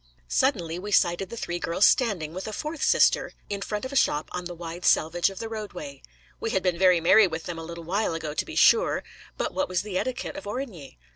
Suddenly 0.29 0.79
we 0.79 0.91
sighted 0.91 1.29
the 1.29 1.37
three 1.37 1.59
girls 1.59 1.85
standing, 1.85 2.33
with 2.33 2.47
a 2.47 2.53
fourth 2.53 2.81
sister, 2.81 3.33
in 3.51 3.61
front 3.61 3.85
of 3.85 3.91
a 3.93 3.95
shop 3.95 4.29
on 4.31 4.45
the 4.45 4.55
wide 4.55 4.83
selvage 4.83 5.29
of 5.29 5.37
the 5.37 5.47
roadway. 5.47 6.01
We 6.39 6.49
had 6.49 6.63
been 6.63 6.79
very 6.79 6.99
merry 6.99 7.27
with 7.27 7.43
them 7.43 7.59
a 7.59 7.63
little 7.63 7.83
while 7.83 8.15
ago, 8.15 8.33
to 8.33 8.43
be 8.45 8.55
sure. 8.55 9.03
But 9.37 9.53
what 9.53 9.69
was 9.69 9.83
the 9.83 9.99
etiquette 9.99 10.35
of 10.37 10.45
Origny? 10.47 10.97